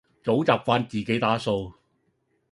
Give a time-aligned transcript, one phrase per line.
[0.23, 1.73] 早習慣自己打掃